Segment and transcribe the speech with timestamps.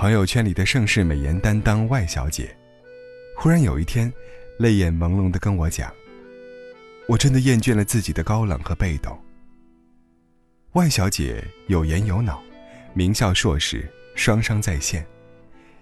[0.00, 2.56] 朋友圈里的盛世美颜担当外小姐，
[3.36, 4.10] 忽然有一天，
[4.58, 5.92] 泪眼朦胧地跟我讲
[7.06, 9.22] ：“我真的厌倦了自己的高冷和被动。”
[10.72, 12.42] 外小姐有颜有脑，
[12.94, 15.06] 名校硕士，双商在线，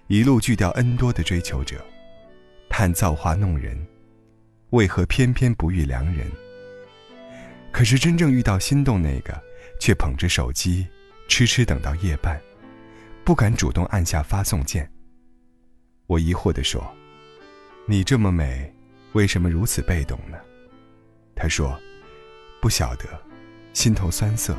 [0.08, 1.76] 一路拒掉 N 多的追求者，
[2.68, 3.78] 叹造化弄人，
[4.70, 6.26] 为何偏偏不遇良人？
[7.70, 9.40] 可是真正遇到心动那个，
[9.78, 10.88] 却捧着手机，
[11.28, 12.36] 痴痴等到夜半，
[13.28, 14.90] 不敢主动按下发送键。
[16.06, 16.82] 我疑惑地说
[17.84, 18.72] ：“你这么美，
[19.12, 20.38] 为什么如此被动呢？”
[21.36, 21.78] 他说
[22.62, 23.04] ：“不晓得，
[23.74, 24.56] 心头酸涩。”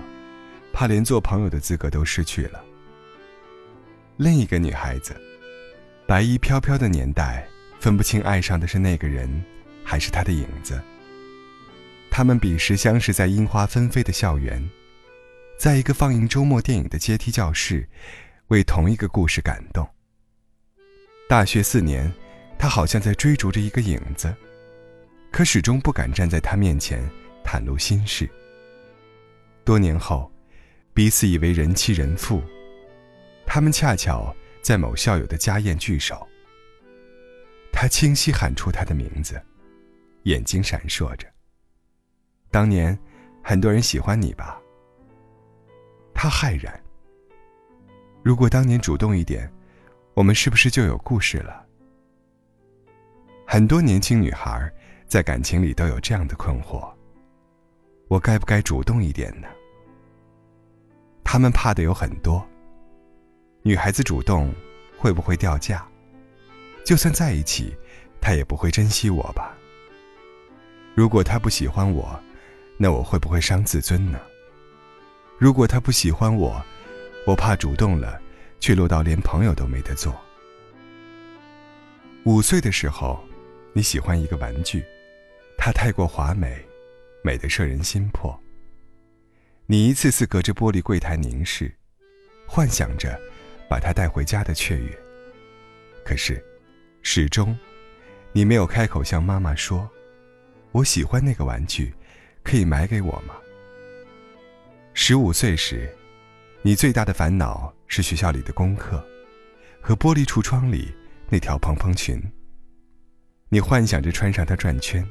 [0.71, 2.63] 怕连做朋友的资格都失去了。
[4.17, 5.19] 另一个女孩子，
[6.05, 7.47] 白衣飘飘的年代，
[7.79, 9.43] 分不清爱上的是那个人，
[9.83, 10.79] 还是他的影子。
[12.11, 14.63] 他们彼时相识在樱花纷飞的校园，
[15.57, 17.89] 在一个放映周末电影的阶梯教室，
[18.49, 19.87] 为同一个故事感动。
[21.27, 22.11] 大学四年，
[22.59, 24.31] 他好像在追逐着一个影子，
[25.31, 27.03] 可始终不敢站在他面前
[27.43, 28.29] 袒露心事。
[29.63, 30.31] 多年后。
[30.91, 32.43] 彼此以为人妻人妇，
[33.45, 36.27] 他们恰巧在某校友的家宴聚首。
[37.71, 39.41] 他清晰喊出他的名字，
[40.23, 41.25] 眼睛闪烁着。
[42.51, 42.99] 当年，
[43.41, 44.59] 很多人喜欢你吧？
[46.13, 46.77] 他骇然。
[48.21, 49.49] 如果当年主动一点，
[50.13, 51.65] 我们是不是就有故事了？
[53.47, 54.71] 很多年轻女孩
[55.07, 56.91] 在感情里都有这样的困惑：
[58.09, 59.47] 我该不该主动一点呢？
[61.23, 62.45] 他们怕的有很多。
[63.61, 64.53] 女孩子主动，
[64.97, 65.85] 会不会掉价？
[66.85, 67.75] 就算在一起，
[68.19, 69.55] 他也不会珍惜我吧？
[70.93, 72.19] 如果他不喜欢我，
[72.77, 74.19] 那我会不会伤自尊呢？
[75.37, 76.61] 如果他不喜欢我，
[77.25, 78.19] 我怕主动了，
[78.59, 80.19] 却落到连朋友都没得做。
[82.25, 83.23] 五岁的时候，
[83.73, 84.83] 你喜欢一个玩具，
[85.57, 86.57] 它太过华美，
[87.23, 88.37] 美得摄人心魄。
[89.67, 91.71] 你一次次隔着玻璃柜台凝视，
[92.47, 93.19] 幻想着
[93.69, 94.97] 把它带回家的雀跃。
[96.03, 96.43] 可是，
[97.03, 97.55] 始终，
[98.31, 99.87] 你没有开口向妈妈说
[100.73, 101.93] ：“我喜欢那个玩具，
[102.43, 103.35] 可以买给我吗？”
[104.95, 105.95] 十五岁时，
[106.61, 109.03] 你最大的烦恼是学校里的功课，
[109.81, 110.93] 和玻璃橱窗里
[111.29, 112.21] 那条蓬蓬裙。
[113.49, 115.07] 你幻想着穿上它转圈，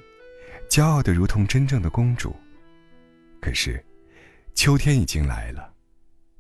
[0.69, 2.35] 骄傲的如同真正的公主。
[3.41, 3.85] 可是。
[4.55, 5.73] 秋天已经来了，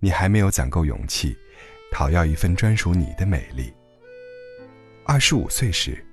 [0.01, 1.37] 你还没有攒够勇气，
[1.93, 3.73] 讨要一份专属你的美丽。
[5.05, 6.05] 二十五岁时，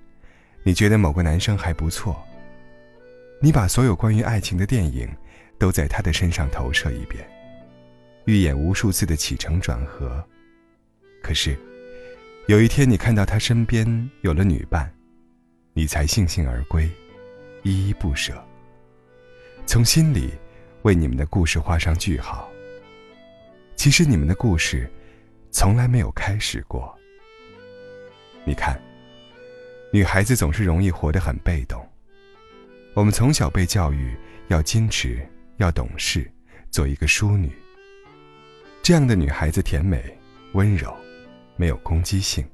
[0.61, 2.23] 你觉得某个男生还不错，
[3.41, 5.09] 你把所有关于爱情的电影，
[5.57, 7.27] 都在他的身上投射一遍，
[8.25, 10.23] 预演无数次的起承转合。
[11.23, 11.57] 可是，
[12.47, 14.93] 有一天你看到他身边有了女伴，
[15.73, 16.89] 你才悻悻而归，
[17.63, 18.33] 依依不舍，
[19.65, 20.31] 从心里。
[20.83, 22.47] 为你们的故事画上句号。
[23.75, 24.87] 其实你们的故事，
[25.49, 26.95] 从来没有开始过。
[28.45, 28.79] 你看，
[29.91, 31.83] 女孩子总是容易活得很被动。
[32.93, 34.15] 我们从小被教育
[34.49, 35.27] 要矜持，
[35.57, 36.31] 要懂事，
[36.69, 37.51] 做一个淑女。
[38.85, 40.15] 这样的女孩子甜美、
[40.53, 40.95] 温柔，
[41.55, 42.45] 没有攻击性，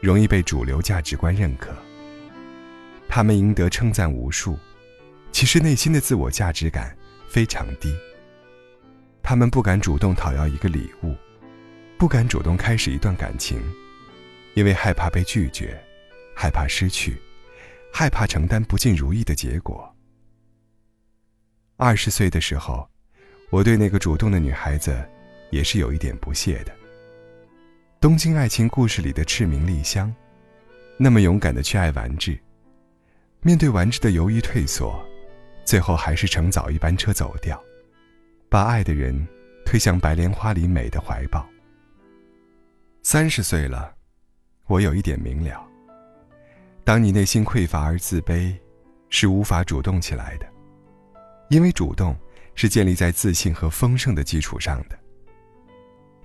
[0.00, 1.74] 容易被主流价值观认可。
[3.08, 4.56] 她们赢得称赞无数，
[5.32, 6.96] 其实内心的自我价值感。
[7.28, 7.92] 非常低。
[9.20, 11.12] 他们不敢主动讨要一个礼物，
[11.98, 13.60] 不敢主动开始一段感情，
[14.54, 15.76] 因为害怕被拒绝，
[16.36, 17.20] 害怕失去，
[17.92, 19.92] 害怕承担不尽如意的结果。
[21.78, 22.88] 二十岁的时候，
[23.50, 25.04] 我对那个主动的女孩子，
[25.52, 26.72] 也是有一点不屑的。
[28.00, 30.12] 《东京爱情故事》里的赤名莉香，
[30.96, 32.36] 那么勇敢的去爱完治，
[33.42, 35.00] 面对完治的犹豫退缩。
[35.64, 37.62] 最后还是乘早一班车走掉，
[38.48, 39.28] 把爱的人
[39.64, 41.46] 推向白莲花里美的怀抱。
[43.02, 43.94] 三十岁了，
[44.66, 45.64] 我有一点明了：
[46.82, 48.56] 当你内心匮乏而自卑，
[49.10, 50.46] 是无法主动起来的，
[51.50, 52.16] 因为主动
[52.54, 54.98] 是建立在自信和丰盛的基础上的。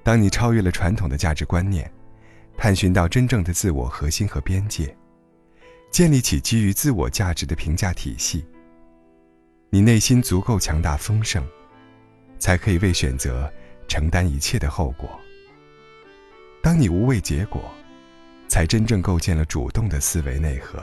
[0.08, 1.92] 当你超越了传统的价值观念，
[2.56, 4.96] 探寻到真正的自我核心和边界，
[5.92, 8.46] 建立起基于自我价值的评价体系。
[9.70, 11.46] 你内心足够强大丰盛，
[12.40, 13.52] 才可以为选择
[13.90, 15.20] 承担一切的后果。
[16.64, 17.70] 当你无畏结果，
[18.48, 20.82] 才真正构建了主动的思维内核。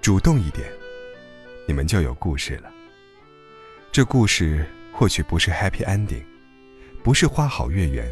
[0.00, 0.66] 主动一点，
[1.68, 2.72] 你们就有故事了。
[3.92, 6.24] 这故事或许不是 happy ending，
[7.02, 8.10] 不是花好月圆，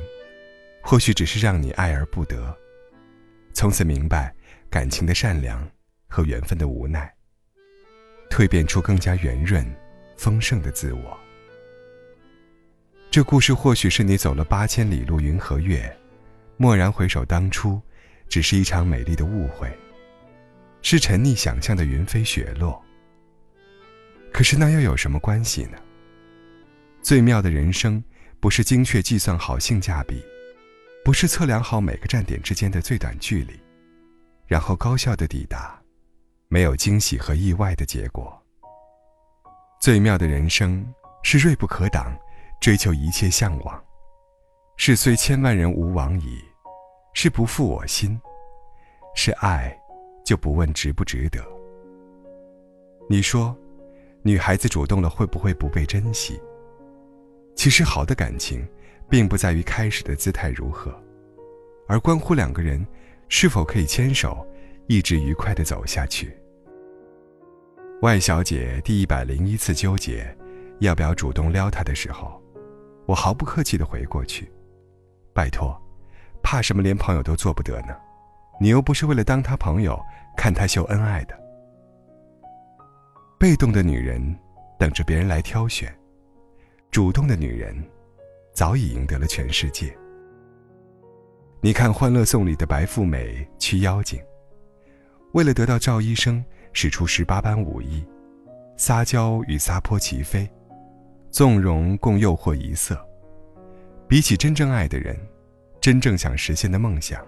[0.83, 2.57] 或许只是让你爱而不得，
[3.53, 4.35] 从此明白
[4.71, 5.69] 感情的善良
[6.09, 7.13] 和缘分的无奈，
[8.31, 9.65] 蜕变出更加圆润、
[10.17, 11.19] 丰盛的自我。
[13.11, 15.95] 这故事或许是你走了八千里路云和月，
[16.57, 17.81] 蓦然回首，当初
[18.27, 19.71] 只是一场美丽的误会，
[20.81, 22.83] 是沉溺想象的云飞雪落。
[24.33, 25.79] 可是那又有什么关系呢？
[27.03, 28.03] 最妙的人生，
[28.41, 30.25] 不是精确计算好性价比，
[31.05, 33.59] 不是测量好每个站点之间的最短距离，
[34.47, 35.81] 然后高效的抵达，
[36.49, 38.41] 没有惊喜和意外的结果。
[39.81, 40.87] 最妙的人生，
[41.23, 42.17] 是锐不可挡。
[42.61, 43.81] 追求一切向往，
[44.77, 46.41] 是虽千万人吾往矣，
[47.15, 48.21] 是不负我心，
[49.15, 49.73] 是爱，
[50.25, 51.41] 就不问值不值得。
[53.09, 53.57] 你说，
[54.23, 56.41] 女孩子主动了会不会不被珍惜？
[57.59, 58.65] 其实好的感情，
[59.11, 60.97] 并不在于开始的姿态如何，
[61.89, 62.87] 而关乎两个人
[63.29, 64.47] 是否可以牵手，
[64.87, 66.33] 一直愉快的走下去。
[68.01, 70.25] 外小姐第一百零一次纠结，
[70.79, 72.41] 要不要主动撩他的时候。
[73.07, 74.49] 我毫不客气地回过去，
[75.35, 75.77] 拜托，
[76.41, 76.81] 怕什么？
[76.81, 77.97] 连朋友都做不得呢？
[78.61, 80.01] 你又不是为了当他朋友，
[80.37, 81.37] 看他秀恩爱的。
[83.37, 84.39] 被动的女人
[84.79, 85.93] 等着别人来挑选，
[86.99, 87.73] 主动的女人
[88.53, 89.97] 早已赢得了全世界。
[91.61, 94.21] 你看《欢乐颂》里的白富美驱妖精，
[95.33, 98.05] 为了得到赵医生，使出十八般武艺，
[98.77, 100.51] 撒娇与撒泼齐飞。
[101.31, 103.01] 纵容共诱惑一色，
[104.09, 105.17] 比起真正爱的人，
[105.81, 107.25] 真正想实现的梦想，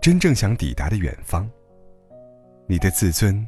[0.00, 1.46] 真正想抵达的远方，
[2.66, 3.46] 你的自尊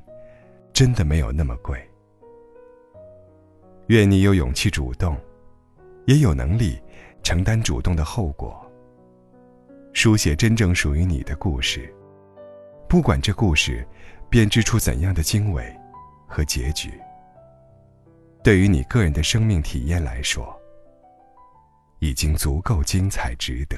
[0.74, 1.82] 真的没有那么贵。
[3.86, 5.16] 愿你有勇气主动，
[6.08, 6.80] 也有能力
[7.22, 8.58] 承担主动的后果，
[9.92, 11.94] 书写真正属于你的故事，
[12.88, 13.86] 不管这故事
[14.30, 15.70] 编织出怎样的经纬
[16.26, 16.90] 和结局。
[18.42, 20.58] 对于你个人的生命体验来说，
[21.98, 23.76] 已经足够精彩，值得。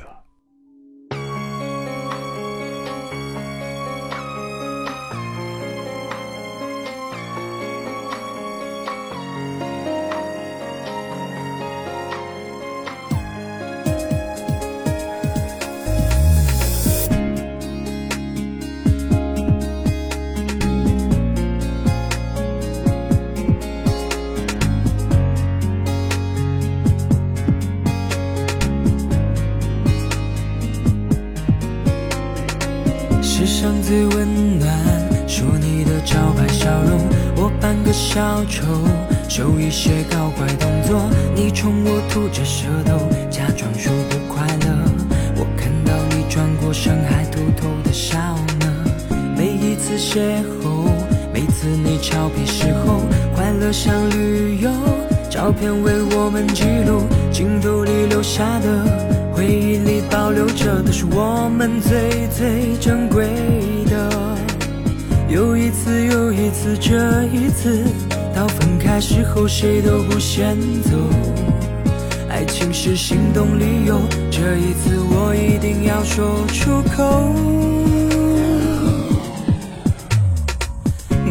[38.21, 38.67] 小丑，
[39.31, 41.09] 秀一些搞怪动作。
[41.35, 42.99] 你冲我吐着舌头，
[43.31, 44.93] 假装说不快乐。
[45.37, 48.19] 我看到你转过身，还偷偷的笑
[48.61, 48.67] 呢。
[49.35, 50.21] 每一次邂
[50.63, 50.91] 逅，
[51.33, 53.01] 每次你俏皮时候，
[53.35, 54.71] 快乐像旅游，
[55.31, 59.33] 照片为我们记录，镜头里留下的。
[59.33, 63.27] 回忆里保留着的是我们最最珍贵
[63.87, 64.37] 的。
[65.27, 67.85] 又一次又一次，这一次
[68.35, 70.91] 到分开时候谁都不先走。
[72.29, 77.35] 爱情是心动理由，这一次我一定要说出口。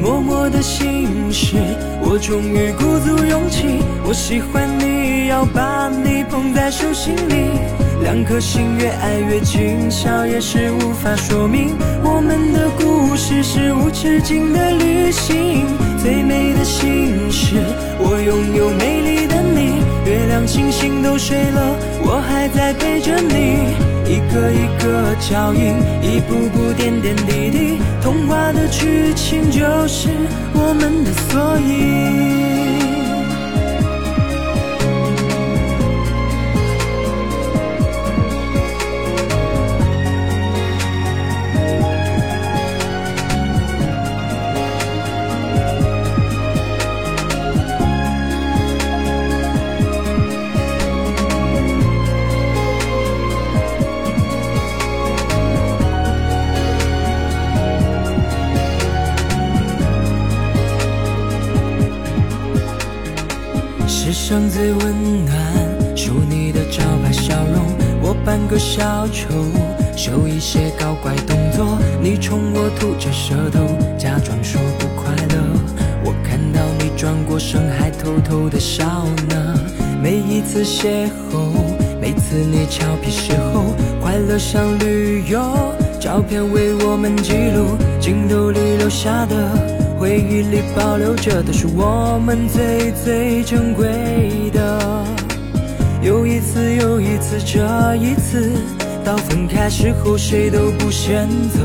[0.01, 1.55] 默默的心事，
[2.01, 3.83] 我终于鼓足勇气。
[4.03, 7.59] 我喜欢你，要把你捧在手心里。
[8.01, 11.75] 两颗心越爱越紧，笑也是无法说明。
[12.01, 15.65] 我们的故事是无止境的旅行，
[16.01, 17.57] 最美的心事，
[17.99, 19.83] 我拥有美丽的你。
[20.09, 23.75] 月亮星星都睡了，我还在陪着你。
[24.05, 30.09] 一个一个脚印，一步步点点滴滴，童话的剧情就是
[30.53, 32.58] 我们的缩影。
[64.39, 67.65] 上最温暖，属你的招牌笑容。
[68.01, 69.27] 我扮个小丑，
[69.97, 71.77] 秀一些搞怪动作。
[72.01, 73.59] 你冲我吐着舌头，
[73.97, 75.43] 假装说不快乐。
[76.05, 78.85] 我看到你转过身，还偷偷的笑
[79.27, 79.59] 呢。
[80.01, 81.51] 每一次邂逅，
[81.99, 82.13] 每。
[82.13, 85.41] 次你俏皮时候，快乐像旅游，
[85.99, 95.05] 照片为我们记录，镜头里留下的，回忆里保留着，都是我们最最珍贵的。
[96.01, 98.49] 又一次又一次，这一次
[99.03, 101.59] 到分开时候，谁都不先走。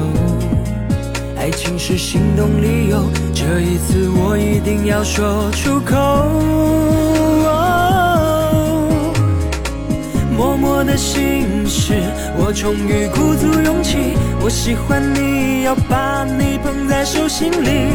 [1.37, 5.95] 爱情是心动理由，这一次我一定要说出口。
[10.37, 11.95] 默默的心事，
[12.37, 14.17] 我终于鼓足勇气。
[14.43, 17.89] 我喜欢你，要把你捧在手心里。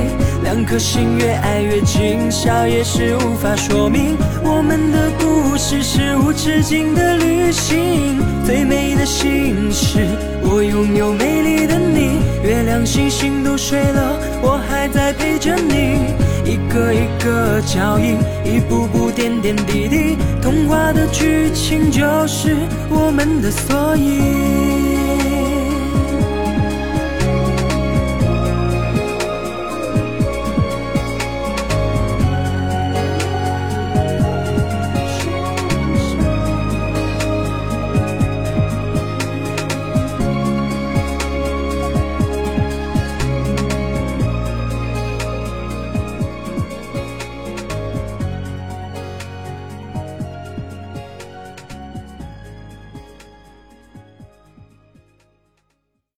[0.44, 4.18] 两颗心越爱越近，笑也是无法说明。
[4.44, 8.20] 我们的故事是无止境的旅行。
[8.46, 10.08] 最美的心事，
[10.42, 12.20] 我拥有美丽的你。
[12.44, 16.16] 月亮星星都睡了，我还在陪着你。
[16.46, 22.56] 一个一个脚印，一步步点点滴滴，童话的剧情就是
[22.90, 24.89] 我们的缩影。